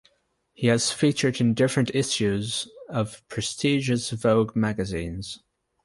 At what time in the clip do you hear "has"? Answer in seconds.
0.65-0.91